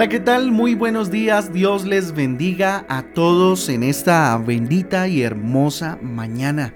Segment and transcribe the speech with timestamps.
[0.00, 0.50] Hola, ¿qué tal?
[0.50, 1.52] Muy buenos días.
[1.52, 6.72] Dios les bendiga a todos en esta bendita y hermosa mañana.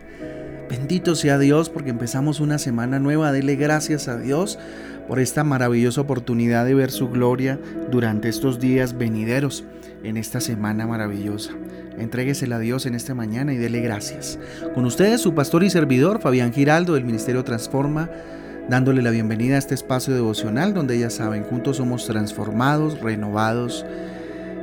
[0.68, 3.32] Bendito sea Dios porque empezamos una semana nueva.
[3.32, 4.58] Dele gracias a Dios
[5.08, 7.58] por esta maravillosa oportunidad de ver su gloria
[7.90, 9.64] durante estos días venideros,
[10.02, 11.52] en esta semana maravillosa.
[11.96, 14.38] Entréguesela a Dios en esta mañana y dele gracias.
[14.74, 18.10] Con ustedes, su pastor y servidor, Fabián Giraldo, del Ministerio Transforma
[18.68, 23.84] dándole la bienvenida a este espacio devocional donde ya saben, juntos somos transformados, renovados,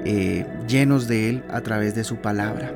[0.05, 2.71] eh, llenos de Él a través de su palabra.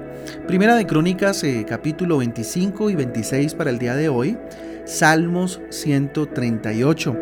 [0.48, 4.38] Primera de Crónicas, eh, capítulo 25 y 26 para el día de hoy.
[4.86, 7.18] Salmos 138.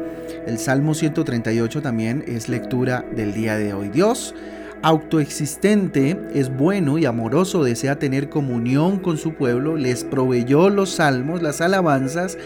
[0.46, 3.90] El Salmo 138 también es lectura del día de hoy.
[3.90, 4.36] Dios
[4.84, 11.42] autoexistente, es bueno y amoroso, desea tener comunión con su pueblo, les proveyó los salmos,
[11.42, 12.38] las alabanzas,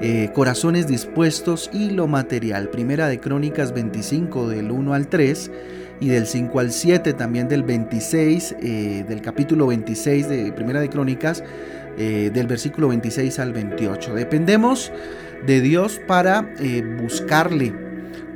[0.00, 2.68] eh, corazones dispuestos y lo material.
[2.68, 5.50] Primera de Crónicas 25 del 1 al 3
[6.00, 10.88] y del 5 al 7 también del 26, eh, del capítulo 26 de Primera de
[10.88, 11.44] Crónicas,
[11.96, 14.14] eh, del versículo 26 al 28.
[14.14, 14.92] Dependemos
[15.46, 16.48] de Dios para
[17.00, 17.72] buscarle.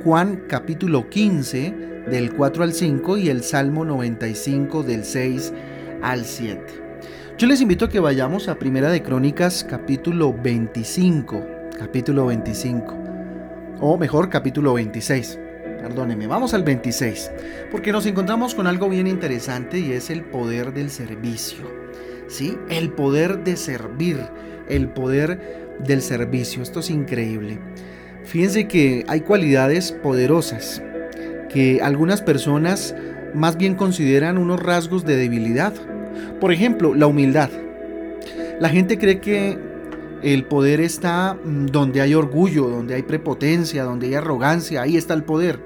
[0.03, 1.73] Juan capítulo 15
[2.09, 5.53] del 4 al 5 y el Salmo 95 del 6
[6.01, 6.88] al 7.
[7.39, 11.41] Yo les invito a que vayamos a Primera de Crónicas capítulo 25,
[11.79, 12.97] capítulo 25,
[13.79, 15.39] o mejor capítulo 26.
[15.81, 17.31] Perdónenme, vamos al 26,
[17.71, 21.63] porque nos encontramos con algo bien interesante y es el poder del servicio.
[22.27, 22.57] ¿Sí?
[22.69, 24.19] El poder de servir,
[24.67, 26.61] el poder del servicio.
[26.61, 27.57] Esto es increíble.
[28.25, 30.83] Fíjense que hay cualidades poderosas
[31.47, 32.93] que algunas personas
[33.33, 35.73] más bien consideran unos rasgos de debilidad
[36.39, 37.49] por ejemplo, la humildad.
[38.59, 39.57] La gente cree que
[40.21, 45.13] el poder está mm, donde hay orgullo, donde hay prepotencia, donde hay arrogancia, ahí está
[45.13, 45.59] el poder.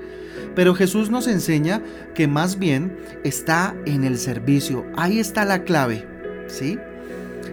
[0.56, 1.82] Pero Jesús nos enseña
[2.14, 6.06] que más bien está en el servicio, ahí está la clave,
[6.48, 6.78] ¿sí?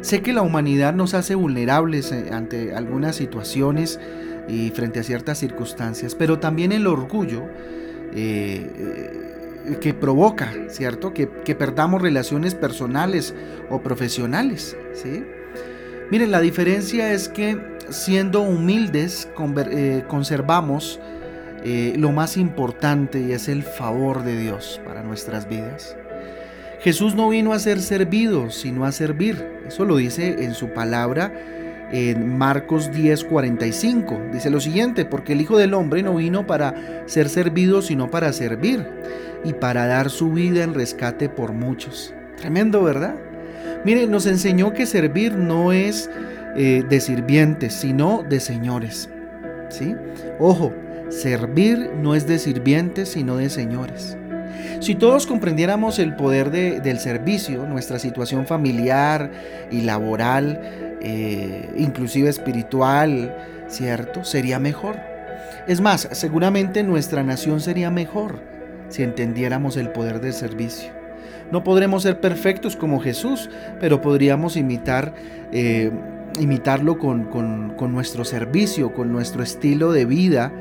[0.02, 3.98] Sé que la humanidad nos hace vulnerables eh, ante algunas situaciones
[4.48, 7.42] y frente a ciertas circunstancias, pero también el orgullo
[8.14, 9.29] eh, eh,
[9.80, 11.12] que provoca, ¿cierto?
[11.12, 13.34] Que, perdamos relaciones personales
[13.68, 15.24] o profesionales, ¿sí?
[16.10, 19.28] Miren, la diferencia es que siendo humildes
[19.70, 20.98] eh, conservamos
[21.62, 25.96] eh, lo más importante y es el favor de Dios para nuestras vidas.
[26.80, 29.46] Jesús no vino a ser servido, sino a servir.
[29.68, 31.32] Eso lo dice en su palabra
[31.92, 34.32] en Marcos 10:45.
[34.32, 38.32] Dice lo siguiente, porque el Hijo del Hombre no vino para ser servido, sino para
[38.32, 38.86] servir
[39.44, 42.14] y para dar su vida en rescate por muchos.
[42.36, 43.14] Tremendo, ¿verdad?
[43.84, 46.10] Mire, nos enseñó que servir no es
[46.56, 49.08] eh, de sirvientes, sino de señores.
[49.68, 49.94] ¿Sí?
[50.38, 50.72] Ojo,
[51.08, 54.16] servir no es de sirvientes, sino de señores.
[54.80, 59.30] Si todos comprendiéramos el poder del servicio, nuestra situación familiar
[59.70, 63.36] y laboral, eh, inclusive espiritual,
[63.68, 64.24] ¿cierto?
[64.24, 64.96] Sería mejor.
[65.66, 68.49] Es más, seguramente nuestra nación sería mejor
[68.90, 70.92] si entendiéramos el poder del servicio.
[71.50, 73.48] No podremos ser perfectos como Jesús,
[73.80, 75.14] pero podríamos imitar,
[75.52, 75.90] eh,
[76.38, 80.52] imitarlo con, nuestro servicio, con nuestro estilo de vida,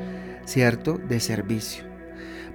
[0.46, 0.98] ¿cierto?
[0.98, 1.84] De servicio.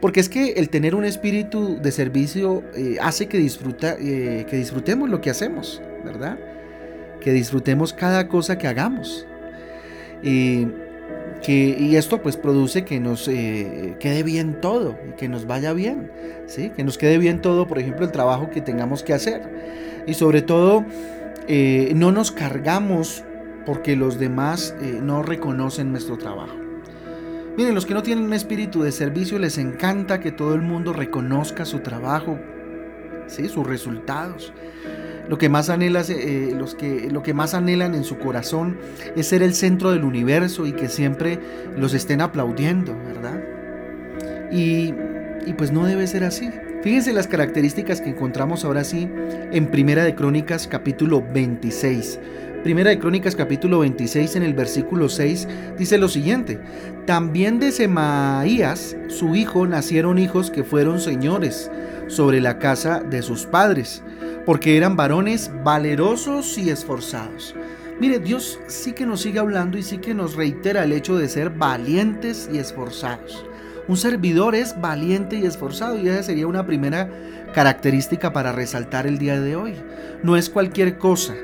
[0.02, 5.10] Porque es que el tener un espíritu de servicio eh, hace que, disfruta, que disfrutemos
[5.10, 6.38] lo que hacemos, ¿verdad?
[7.26, 9.26] que disfrutemos cada cosa que hagamos.
[10.22, 10.68] Y,
[11.42, 15.74] que, y esto pues produce que nos eh, quede bien todo y que nos vaya
[15.74, 16.12] bien,
[16.48, 16.72] ¿sí?
[16.76, 20.04] que nos quede bien todo, por ejemplo, el trabajo que tengamos que hacer.
[20.08, 20.86] Y sobre todo,
[21.48, 23.24] eh, no nos cargamos
[23.66, 26.56] porque los demás eh, no reconocen nuestro trabajo.
[27.58, 30.92] Miren, los que no tienen un espíritu de servicio les encanta que todo el mundo
[30.92, 32.38] reconozca su trabajo,
[33.28, 33.48] ¿sí?
[33.48, 34.54] sus resultados.
[35.28, 38.78] Lo que más eh, los que, lo que más anhelan en su corazón
[39.16, 41.40] es ser el centro del universo y que siempre
[41.78, 43.42] los estén aplaudiendo, ¿verdad?
[44.52, 44.94] Y,
[45.46, 46.50] y pues no debe ser así.
[46.84, 49.10] Fíjense las características que encontramos ahora sí
[49.52, 52.20] en Primera de Crónicas capítulo 26.
[52.64, 55.48] Primera de Crónicas capítulo 26 en el versículo 6
[55.78, 56.60] dice lo siguiente,
[57.06, 61.70] también de Semaías, su hijo, nacieron hijos que fueron señores
[62.08, 64.04] sobre la casa de sus padres
[64.46, 67.56] porque eran varones valerosos y esforzados.
[68.00, 71.30] Mire, Dios sí que nos sigue hablando y sí que nos reitera el hecho de
[71.30, 73.46] ser valientes y esforzados.
[73.88, 77.10] Un servidor es valiente y esforzado y esa sería una primera
[77.54, 79.76] característica para resaltar el día de hoy.
[80.24, 81.36] No es cualquier cosa,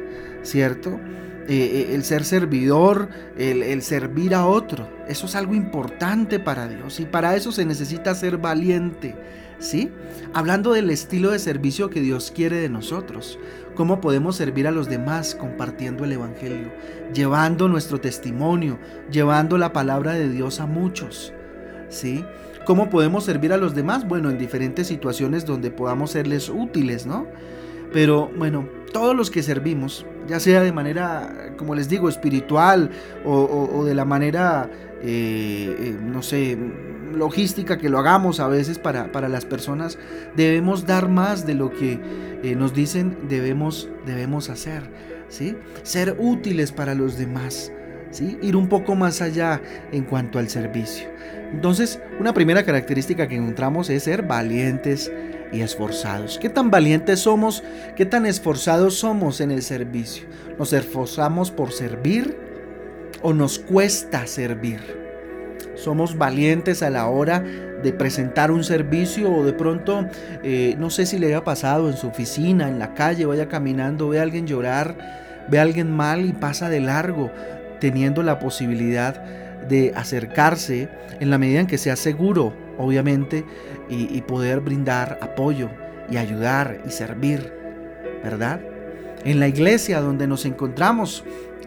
[0.43, 0.99] ¿cierto?
[1.47, 4.87] Eh, eh, el ser servidor, el, servir a otro.
[5.07, 9.15] Eso es algo importante para Dios y para eso se necesita ser valiente.
[9.59, 9.91] ¿Sí?
[10.33, 13.37] Hablando del estilo de servicio que Dios quiere de nosotros,
[13.75, 16.71] cómo podemos servir a los demás compartiendo el Evangelio,
[17.13, 18.79] llevando nuestro testimonio,
[19.11, 21.31] llevando la palabra de Dios a muchos.
[21.89, 22.25] ¿Sí?
[22.65, 24.07] ¿Cómo podemos servir a los demás?
[24.07, 27.27] Bueno, en diferentes situaciones donde podamos serles útiles, ¿no?
[27.91, 32.91] Pero bueno, todos los que servimos, ya sea de manera, como les digo, espiritual
[33.25, 34.69] o, de la manera,
[35.01, 36.57] eh, eh, no sé,
[37.13, 39.97] logística que lo hagamos a veces para, para, las personas,
[40.35, 41.99] debemos dar más de lo que
[42.43, 44.83] eh, nos dicen debemos, debemos hacer,
[45.27, 45.57] ¿sí?
[45.83, 47.71] Ser útiles para los demás,
[48.11, 48.37] ¿sí?
[48.41, 49.61] Ir un poco más allá
[49.91, 51.09] en cuanto al servicio.
[51.51, 55.11] Entonces, una primera característica que encontramos es ser valientes
[55.51, 56.37] y esforzados.
[56.39, 57.63] ¿Qué tan valientes somos?
[57.95, 60.25] ¿Qué tan esforzados somos en el servicio?
[60.57, 62.37] ¿Nos esforzamos por servir
[63.21, 64.79] o nos cuesta servir?
[65.75, 67.43] ¿Somos valientes a la hora
[67.81, 70.07] de presentar un servicio o de pronto,
[70.43, 74.09] eh, no sé si le haya pasado en su oficina, en la calle, vaya caminando,
[74.09, 77.31] ve a alguien llorar, ve a alguien mal y pasa de largo,
[77.79, 79.23] teniendo la posibilidad
[79.67, 80.89] de acercarse
[81.19, 83.45] en la medida en que sea seguro, obviamente,
[83.89, 85.69] y, poder brindar apoyo
[86.09, 87.51] y ayudar y servir,
[88.23, 88.61] ¿verdad?
[89.23, 91.23] En la iglesia donde nos encontramos,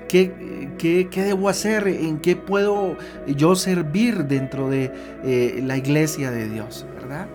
[0.09, 0.33] ¿qué,
[0.79, 1.87] qué, debo hacer?
[1.89, 2.97] ¿En qué puedo
[3.27, 4.91] yo servir dentro de
[5.25, 7.27] eh, la iglesia de Dios, ¿verdad?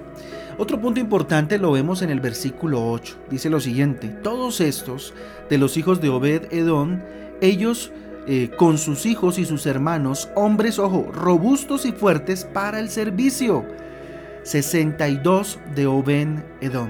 [0.59, 3.15] Otro punto importante lo vemos en el versículo 8.
[3.29, 5.13] Dice lo siguiente, todos estos
[5.49, 6.99] de los hijos de Obed Edom,
[7.39, 7.93] ellos
[8.31, 13.65] eh, con sus hijos y sus hermanos, hombres, ojo, robustos y fuertes para el servicio.
[14.43, 16.89] 62 de Oben Edom.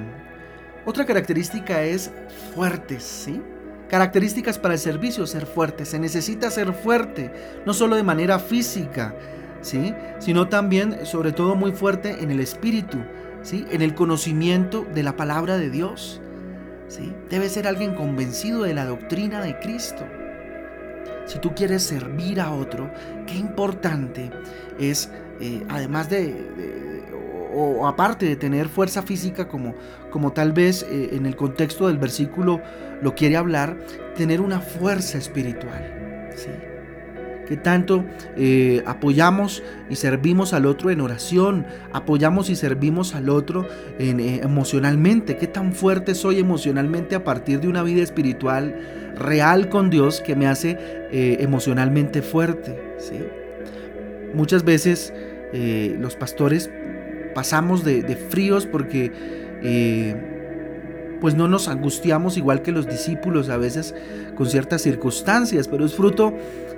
[0.86, 2.12] Otra característica es
[2.54, 3.42] fuertes, ¿sí?
[3.88, 5.86] Características para el servicio, ser fuerte.
[5.86, 7.32] Se necesita ser fuerte,
[7.66, 9.16] no solo de manera física,
[9.62, 9.94] ¿sí?
[10.20, 12.98] Sino también, sobre todo, muy fuerte en el espíritu,
[13.44, 13.66] ¿sí?
[13.72, 16.20] En el conocimiento de la palabra de Dios,
[16.90, 17.16] ¿sí?
[17.30, 20.06] Debe ser alguien convencido de la doctrina de Cristo
[21.30, 22.90] si tú quieres servir a otro,
[23.28, 24.32] qué importante
[24.80, 27.04] es, eh, además de,
[27.54, 29.76] o, aparte de tener fuerza física, como,
[30.10, 32.62] como tal vez eh, en el contexto del versículo
[33.02, 33.78] lo quiere hablar,
[34.16, 36.30] tener una fuerza espiritual.
[36.36, 36.50] ¿sí?
[37.50, 38.06] Que tanto
[38.38, 43.68] eh, apoyamos y servimos al otro en oración, apoyamos y servimos al otro
[43.98, 48.76] eh, emocionalmente, qué tan fuerte soy emocionalmente a partir de una vida espiritual
[49.18, 50.78] real con Dios que me hace
[51.12, 52.80] eh, emocionalmente fuerte.
[53.00, 53.18] ¿sí?
[54.36, 55.12] Muchas veces
[55.52, 56.70] los pastores
[57.34, 59.12] pasamos de fríos porque
[61.22, 63.94] pues no nos angustiamos igual que los discípulos a veces
[64.36, 66.34] con ciertas circunstancias, pero es fruto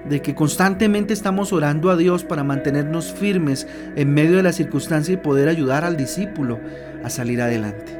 [0.09, 5.13] de que constantemente estamos orando a Dios para mantenernos firmes en medio de la circunstancia
[5.13, 6.59] y poder ayudar al discípulo
[7.03, 7.99] a salir adelante.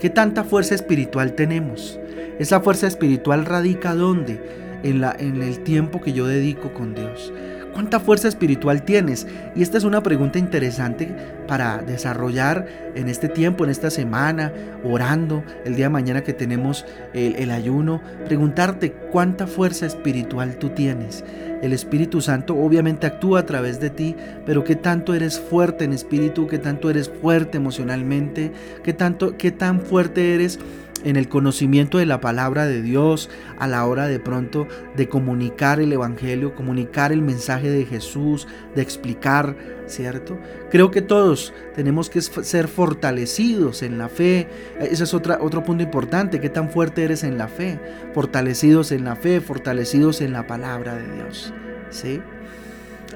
[0.00, 1.98] ¿Qué tanta fuerza espiritual tenemos?
[2.38, 4.60] Esa fuerza espiritual radica dónde?
[4.82, 7.30] En, la, en el tiempo que yo dedico con Dios.
[7.72, 9.26] ¿Cuánta fuerza espiritual tienes?
[9.54, 11.14] Y esta es una pregunta interesante
[11.46, 14.52] para desarrollar en este tiempo, en esta semana,
[14.84, 16.84] orando, el día de mañana que tenemos
[17.14, 18.02] el, ayuno.
[18.26, 21.24] Preguntarte cuánta fuerza espiritual tú tienes.
[21.62, 24.16] El Espíritu Santo obviamente actúa a través de ti,
[24.46, 28.52] pero qué tanto eres fuerte en espíritu, qué tanto eres fuerte emocionalmente,
[28.82, 30.58] qué tanto, qué tan fuerte eres
[31.04, 34.66] en el conocimiento de la palabra de Dios a la hora de pronto
[34.96, 40.38] de comunicar el Evangelio, comunicar el mensaje de Jesús, de explicar, ¿cierto?
[40.70, 44.48] Creo que todos tenemos que ser fortalecidos en la fe.
[44.80, 47.80] Ese es otro punto importante, qué tan fuerte eres en la fe,
[48.14, 51.52] fortalecidos en la fe, fortalecidos en la palabra de Dios,
[51.90, 52.20] ¿sí?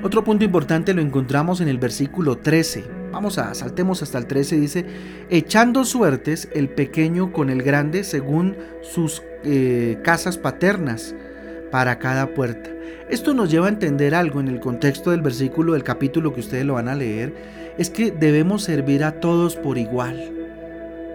[0.03, 4.57] Otro punto importante lo encontramos en el versículo 13 Vamos a saltemos hasta el 13,
[4.59, 4.87] dice,
[5.31, 11.15] echando suertes el pequeño con el grande según sus eh, casas paternas
[11.71, 12.71] para cada puerta.
[13.09, 16.67] Esto nos lleva a entender algo en el contexto del versículo del capítulo que ustedes
[16.67, 17.33] lo van a leer,
[17.79, 20.33] es que debemos servir a todos por igual.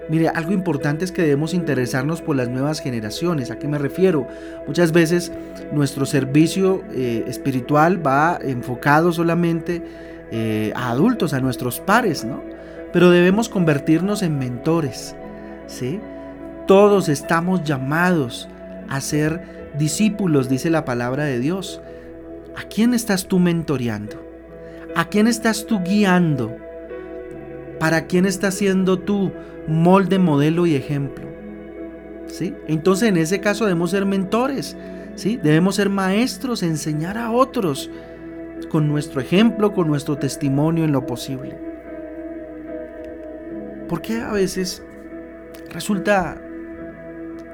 [0.07, 3.51] Mire, algo importante es que debemos interesarnos por las nuevas generaciones.
[3.51, 4.25] ¿A qué me refiero?
[4.65, 5.33] Muchas veces
[5.73, 9.83] nuestro servicio eh, espiritual va enfocado solamente
[10.31, 12.43] eh, a adultos, a nuestros pares, ¿no?
[12.93, 15.15] Pero debemos convertirnos en mentores,
[15.67, 16.00] ¿sí?
[16.67, 18.48] Todos estamos llamados
[18.89, 21.81] a ser discípulos, dice la palabra de Dios.
[22.55, 24.21] ¿A quién estás tú mentoreando?
[24.95, 26.55] ¿A quién estás tú guiando?
[27.79, 29.31] ¿Para quién estás siendo tú
[29.67, 31.27] molde, modelo y ejemplo?
[32.27, 32.53] ¿Sí?
[32.67, 34.75] Entonces en ese caso debemos ser mentores,
[35.15, 35.38] ¿sí?
[35.38, 37.89] Debemos ser maestros, enseñar a otros
[38.67, 41.57] con nuestro ejemplo, con nuestro testimonio en lo posible.
[43.87, 44.83] ¿Por qué a veces
[45.71, 46.39] resulta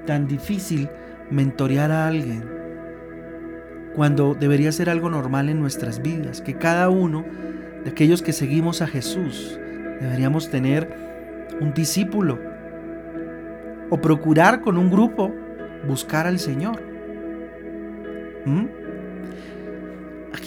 [0.05, 0.89] tan difícil
[1.29, 2.43] mentorear a alguien
[3.95, 6.41] cuando debería ser algo normal en nuestras vidas?
[6.41, 7.23] Que cada uno
[7.83, 9.59] de aquellos que seguimos a Jesús
[10.01, 10.93] deberíamos tener
[11.61, 12.39] un discípulo
[13.89, 15.33] o procurar con un grupo
[15.87, 16.81] buscar al Señor.
[18.45, 18.84] ¿Mm?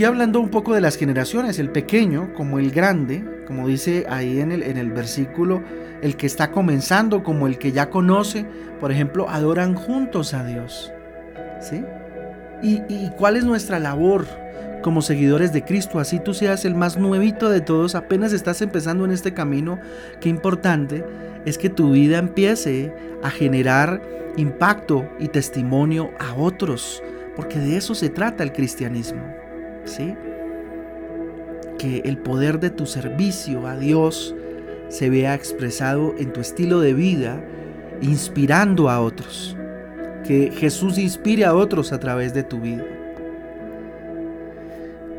[0.04, 4.52] Hablando un poco de las generaciones, el pequeño como el grande, como dice ahí en
[4.52, 5.62] el, en el versículo,
[6.02, 8.46] el que está comenzando como el que ya conoce,
[8.78, 10.92] por ejemplo, adoran juntos a Dios.
[11.60, 11.84] ¿Sí?
[12.62, 14.26] ¿Y, y cuál es nuestra labor?
[14.80, 19.04] como seguidores de Cristo, así tú seas el más nuevito de todos, apenas estás empezando
[19.04, 19.80] en este camino,
[20.20, 21.04] qué importante
[21.44, 24.00] es que tu vida empiece a generar
[24.36, 27.02] impacto y testimonio a otros,
[27.34, 29.47] porque de eso se trata el cristianismo.
[31.78, 34.35] Que el poder de tu servicio a Dios
[34.88, 37.42] se vea expresado en tu estilo de vida,
[38.00, 39.57] inspirando a otros.
[40.26, 42.85] Que Jesús inspire a otros a través de tu vida.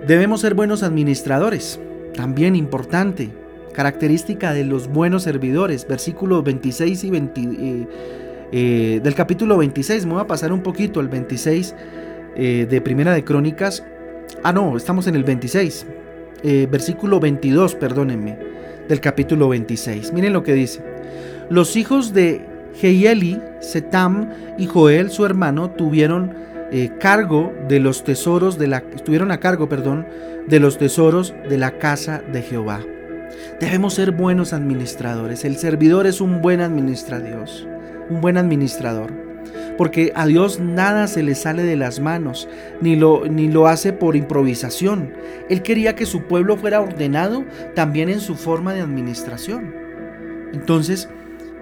[0.08, 1.80] Debemos ser buenos administradores,
[2.16, 3.30] también importante,
[3.74, 7.88] característica de los buenos servidores, versículos 26 y 20, eh,
[8.52, 11.76] eh, del capítulo 26, me voy a pasar un poquito al 26
[12.36, 13.84] eh, de Primera de Crónicas,
[14.44, 15.86] ah no, estamos en el 26,
[16.70, 18.38] versículo 22, perdónenme,
[18.88, 20.82] del capítulo 26, miren lo que dice,
[21.50, 22.46] los hijos de
[22.82, 26.34] Heieli, Setam y Joel, su hermano, tuvieron
[26.72, 30.06] eh, cargo de los tesoros de la estuvieron a cargo, perdón,
[30.48, 32.82] de los tesoros de la casa de Jehová.
[33.60, 35.46] Debemos ser buenos administradores.
[35.46, 37.48] El servidor es un buen administrador,
[38.10, 39.29] un buen administrador.
[39.80, 42.50] Porque a Dios nada se le sale de las manos,
[42.82, 45.14] ni lo, ni lo hace por improvisación.
[45.48, 47.46] Él quería que su pueblo fuera ordenado
[47.76, 49.74] también en su forma de administración.
[50.52, 51.08] Entonces,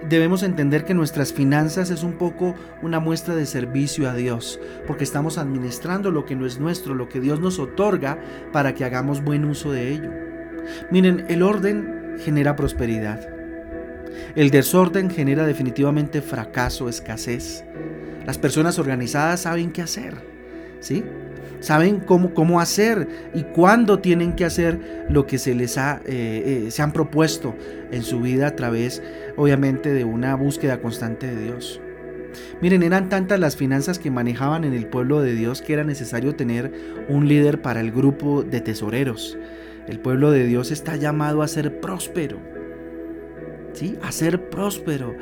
[0.08, 4.58] debemos entender que nuestras finanzas es un poco una muestra de servicio a Dios,
[4.88, 8.18] porque estamos administrando lo que no es nuestro, lo que Dios nos otorga
[8.52, 10.10] para que hagamos buen uso de ello.
[10.90, 13.37] Miren, el orden genera prosperidad.
[14.34, 17.64] El desorden genera definitivamente fracaso, escasez.
[18.26, 20.14] Las personas organizadas saben qué hacer,
[20.80, 21.04] ¿sí?
[21.60, 26.64] saben cómo, cómo hacer y cuándo tienen que hacer lo que se les ha, eh,
[26.66, 27.54] eh, se han propuesto
[27.90, 29.02] en su vida a través,
[29.36, 31.80] obviamente, de una búsqueda constante de Dios.
[32.60, 36.34] Miren, eran tantas las finanzas que manejaban en el pueblo de Dios que era necesario
[36.34, 36.72] tener
[37.08, 39.38] un líder para el grupo de tesoreros.
[39.88, 42.57] El pueblo de Dios está llamado a ser próspero.
[43.72, 43.96] ¿Sí?
[44.02, 45.14] A ser próspero.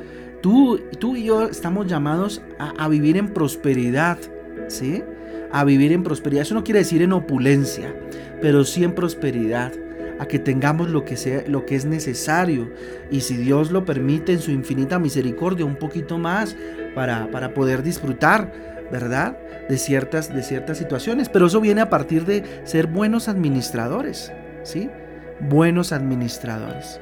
[0.43, 4.19] Tú, tú y yo estamos llamados a, a vivir en prosperidad.
[4.69, 5.03] ¿Sí?
[5.53, 6.43] a vivir en prosperidad.
[6.43, 7.95] Eso no quiere decir en opulencia,
[8.41, 9.73] pero sí en prosperidad,
[10.19, 12.71] a que tengamos lo que, sea, lo que es necesario
[13.11, 16.57] y si Dios lo permite en su infinita misericordia un poquito más
[16.95, 18.53] para, para poder disfrutar,
[18.91, 19.39] ¿verdad?
[19.69, 24.89] De ciertas, de ciertas situaciones, pero eso viene a partir de ser buenos administradores, ¿sí?
[25.41, 27.01] Buenos administradores.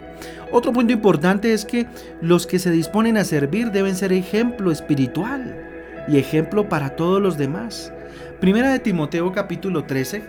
[0.54, 1.88] Otro punto importante es que
[2.20, 5.61] los que se disponen a servir deben ser ejemplo espiritual
[6.06, 7.92] y ejemplo para todos los demás.
[8.38, 10.23] Primera de Timoteo capítulo 13,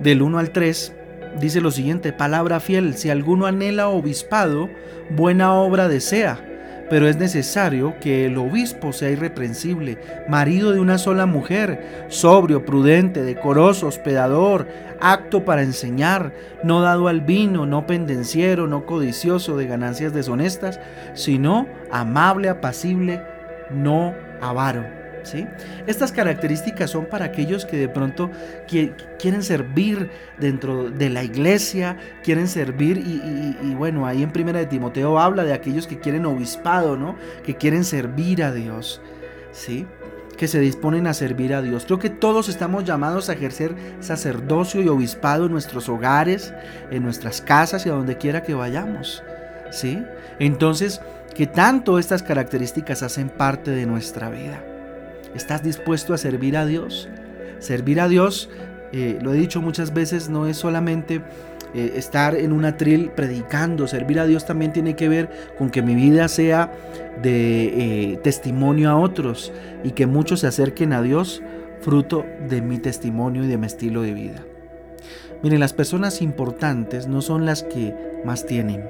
[0.00, 0.92] del 1 al 3,
[1.40, 4.70] dice lo siguiente, palabra fiel, si alguno anhela obispado,
[5.10, 6.38] buena obra desea,
[6.90, 9.98] pero es necesario que el obispo sea irreprensible,
[10.28, 14.66] marido de una sola mujer, sobrio, prudente, decoroso, hospedador,
[15.00, 20.80] acto para enseñar, no dado al vino, no pendenciero, no codicioso de ganancias deshonestas,
[21.14, 23.22] sino amable, apacible,
[23.70, 25.03] no avaro
[25.86, 28.30] estas características son para aquellos que de pronto
[29.18, 35.18] quieren servir dentro de la iglesia, quieren servir y, bueno, ahí en Primera de Timoteo
[35.18, 37.16] habla de aquellos que quieren obispado, ¿no?
[37.44, 39.00] Que quieren servir a Dios,
[39.52, 39.86] ¿sí?
[40.36, 41.84] que se disponen a servir a Dios.
[41.84, 46.52] Creo que todos estamos llamados a ejercer sacerdocio y obispado en nuestros hogares,
[46.90, 49.22] en nuestras casas y a donde quiera que vayamos.
[49.70, 50.02] ¿Sí?
[50.40, 51.00] Entonces,
[51.34, 54.73] que tanto estas características hacen parte de nuestra vida.
[55.34, 57.08] ¿Estás dispuesto a servir a Dios?
[57.58, 58.48] Servir a Dios,
[58.92, 61.20] eh, lo he dicho muchas veces, no es solamente
[61.74, 63.88] eh, estar en un atril predicando.
[63.88, 66.72] Servir a Dios también tiene que ver con que mi vida sea
[67.20, 71.42] de eh, testimonio a otros y que muchos se acerquen a Dios
[71.80, 74.44] fruto de mi testimonio y de mi estilo de vida.
[75.42, 78.88] Miren, las personas importantes no son las que más tienen.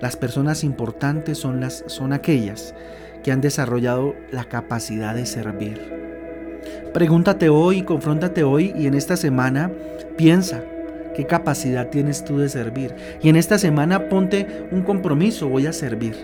[0.00, 2.74] Las personas importantes son, las, son aquellas
[3.26, 5.80] que han desarrollado la capacidad de servir.
[6.94, 9.68] Pregúntate hoy, confróntate hoy y en esta semana
[10.16, 10.62] piensa
[11.12, 12.94] qué capacidad tienes tú de servir.
[13.20, 16.14] Y en esta semana ponte un compromiso, voy a servir.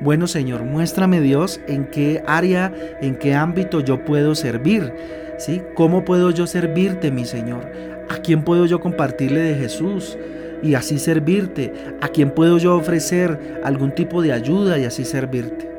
[0.00, 4.94] Bueno Señor, muéstrame Dios en qué área, en qué ámbito yo puedo servir.
[5.36, 5.60] ¿Sí?
[5.74, 7.70] ¿Cómo puedo yo servirte, mi Señor?
[8.08, 10.16] ¿A quién puedo yo compartirle de Jesús?
[10.62, 15.73] y así servirte, a quién puedo yo ofrecer algún tipo de ayuda y así servirte.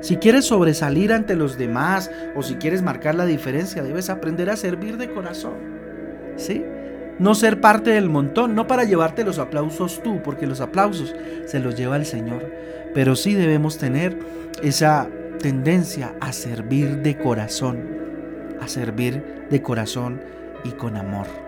[0.00, 4.56] Si quieres sobresalir ante los demás o si quieres marcar la diferencia, debes aprender a
[4.56, 5.54] servir de corazón.
[6.36, 6.64] ¿sí?
[7.18, 11.14] No ser parte del montón, no para llevarte los aplausos tú, porque los aplausos
[11.46, 12.52] se los lleva el Señor,
[12.94, 14.18] pero sí debemos tener
[14.62, 15.08] esa
[15.40, 17.78] tendencia a servir de corazón,
[18.60, 20.20] a servir de corazón
[20.64, 21.45] y con amor.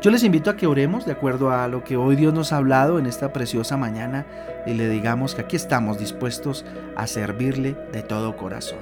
[0.00, 2.58] Yo les invito a que oremos de acuerdo a lo que hoy Dios nos ha
[2.58, 4.26] hablado en esta preciosa mañana
[4.66, 6.64] y le digamos que aquí estamos dispuestos
[6.96, 8.78] a servirle de todo corazón.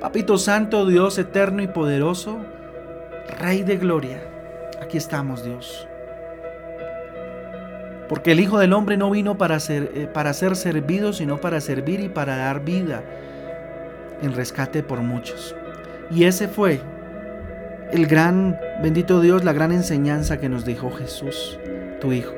[0.00, 2.38] Papito Santo, Dios eterno y poderoso,
[3.40, 4.22] Rey de Gloria,
[4.80, 5.88] aquí estamos Dios.
[8.08, 11.60] Porque el Hijo del Hombre no vino para ser, eh, para ser servido, sino para
[11.60, 13.02] servir y para dar vida
[14.22, 15.54] en rescate por muchos.
[16.10, 16.80] Y ese fue
[17.92, 21.58] el gran, bendito Dios, la gran enseñanza que nos dejó Jesús,
[22.00, 22.34] tu Hijo.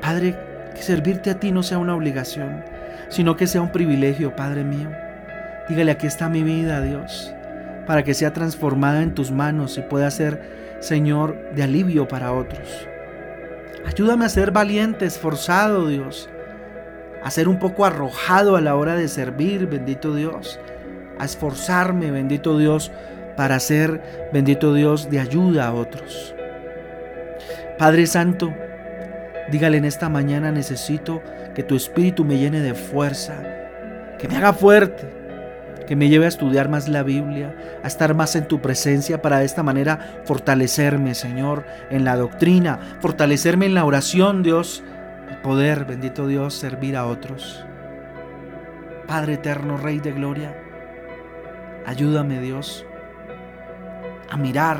[0.00, 0.36] Padre,
[0.74, 2.64] que servirte a ti no sea una obligación,
[3.08, 4.90] sino que sea un privilegio, Padre mío.
[5.68, 7.32] Dígale, aquí está mi vida, Dios,
[7.86, 10.40] para que sea transformada en tus manos y pueda ser,
[10.80, 12.88] Señor, de alivio para otros.
[13.84, 16.28] Ayúdame a ser valiente, esforzado, Dios,
[17.22, 20.58] a ser un poco arrojado a la hora de servir, bendito Dios,
[21.18, 22.90] a esforzarme, bendito Dios,
[23.36, 26.34] para ser, bendito Dios, de ayuda a otros.
[27.78, 28.52] Padre Santo,
[29.50, 31.22] dígale en esta mañana, necesito
[31.54, 33.42] que tu espíritu me llene de fuerza,
[34.18, 35.22] que me haga fuerte,
[35.86, 39.38] que me lleve a estudiar más la Biblia, a estar más en tu presencia para
[39.38, 44.82] de esta manera fortalecerme, Señor, en la doctrina, fortalecerme en la oración, Dios,
[45.30, 47.64] y poder, bendito Dios, servir a otros.
[49.06, 50.56] Padre eterno, Rey de Gloria,
[51.84, 52.86] ayúdame, Dios,
[54.32, 54.78] a mirar,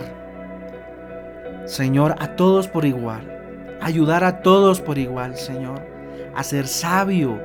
[1.66, 5.86] Señor, a todos por igual, ayudar a todos por igual, Señor,
[6.34, 7.38] a ser sabio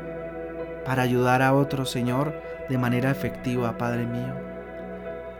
[0.85, 2.33] para ayudar a otros, Señor,
[2.69, 4.33] de manera efectiva, Padre mío,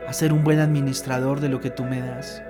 [0.06, 2.42] a ser un buen administrador de lo que tú me das.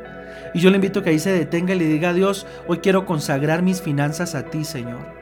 [0.52, 2.78] Y yo le invito a que ahí se detenga y le diga a Dios, hoy
[2.78, 5.14] quiero consagrar mis finanzas a ti, Señor.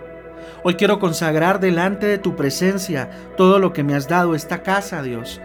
[0.62, 5.02] Hoy quiero consagrar delante de tu presencia todo lo que me has dado, esta casa,
[5.02, 5.38] Dios,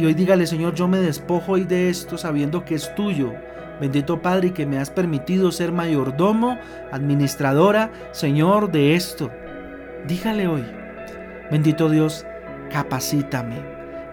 [0.00, 3.34] y hoy dígale, Señor, yo me despojo hoy de esto sabiendo que es tuyo.
[3.82, 6.58] Bendito Padre, que me has permitido ser mayordomo,
[6.90, 9.30] administradora, Señor, de esto.
[10.06, 10.64] Dígale hoy,
[11.50, 12.24] bendito Dios,
[12.70, 13.56] capacítame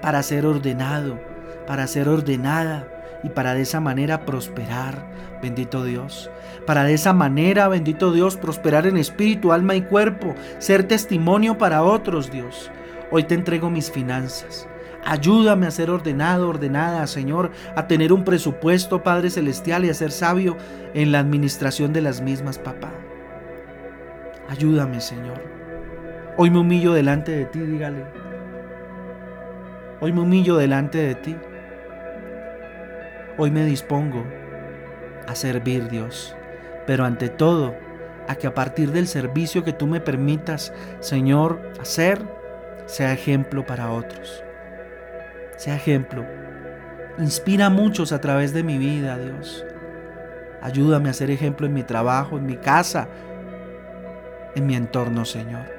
[0.02, 1.22] para ser ordenado,
[1.66, 2.86] para ser ordenada
[3.24, 5.06] y para de esa manera prosperar,
[5.42, 6.30] bendito Dios.
[6.66, 11.84] Para de esa manera, bendito Dios, prosperar en espíritu, alma y cuerpo, ser testimonio para
[11.84, 12.70] otros, Dios.
[13.10, 14.67] Hoy te entrego mis finanzas.
[15.10, 20.12] Ayúdame a ser ordenado, ordenada, Señor, a tener un presupuesto, Padre Celestial, y a ser
[20.12, 20.58] sabio
[20.94, 22.92] en la administración de las mismas, papá.
[24.50, 25.42] Ayúdame, Señor.
[26.36, 28.04] Hoy me humillo delante de ti, dígale.
[30.02, 31.38] Hoy me humillo delante de ti.
[33.38, 34.26] Hoy me dispongo
[35.26, 36.36] a servir, Dios.
[36.86, 37.76] Pero ante todo,
[38.28, 42.20] a que a partir del servicio que tú me permitas, Señor, hacer,
[42.88, 44.44] sea ejemplo para otros
[45.58, 46.26] sea ejemplo.
[47.20, 49.66] Inspira a muchos a través de mi vida, Dios.
[50.62, 53.08] Ayúdame a ser ejemplo en mi trabajo, en mi casa,
[54.56, 55.78] en mi entorno, Señor.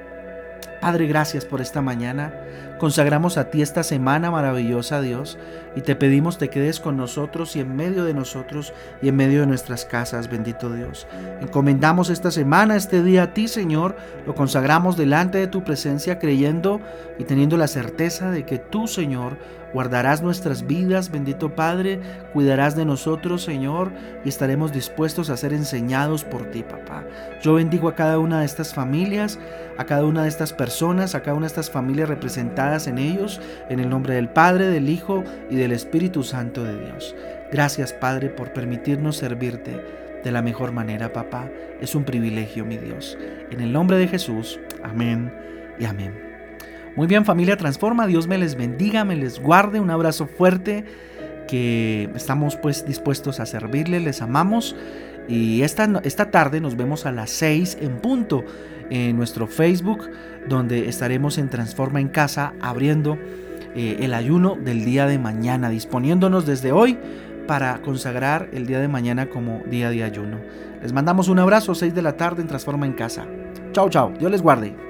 [0.81, 2.33] Padre, gracias por esta mañana.
[2.77, 5.37] Consagramos a ti esta semana maravillosa, Dios,
[5.75, 9.41] y te pedimos te quedes con nosotros y en medio de nosotros y en medio
[9.41, 11.05] de nuestras casas, bendito Dios.
[11.41, 16.79] Encomendamos esta semana, este día a ti, Señor, lo consagramos delante de tu presencia, creyendo
[17.17, 19.37] y teniendo la certeza de que tú, Señor,
[19.73, 21.99] guardarás nuestras vidas, bendito Padre,
[22.33, 23.91] cuidarás de nosotros, Señor,
[24.25, 27.03] y estaremos dispuestos a ser enseñados por ti, papá.
[27.41, 29.39] Yo bendigo a cada una de estas familias,
[29.77, 33.39] a cada una de estas personas, a cada una de estas familias representadas en ellos,
[33.69, 37.15] en el nombre del Padre, del Hijo y del Espíritu Santo de Dios.
[37.51, 39.81] Gracias, Padre, por permitirnos servirte
[40.23, 41.49] de la mejor manera, papá.
[41.81, 43.17] Es un privilegio, mi Dios.
[43.51, 45.33] En el nombre de Jesús, amén
[45.79, 46.28] y amén.
[46.99, 50.83] Muy bien, familia Transforma, Dios me les bendiga, me les guarde, un abrazo fuerte,
[51.47, 54.75] que estamos pues dispuestos a servirle, les amamos
[55.25, 58.43] y esta, esta tarde nos vemos a las 6 en punto
[58.89, 60.09] en nuestro Facebook,
[60.49, 63.17] donde estaremos en Transforma en Casa abriendo
[63.75, 66.97] eh, el ayuno del día de mañana, disponiéndonos desde hoy
[67.47, 70.39] para consagrar el día de mañana como día de ayuno.
[70.81, 73.25] Les mandamos un abrazo, 6 de la tarde en Transforma en Casa.
[73.71, 74.88] Chao, chao, Dios les guarde.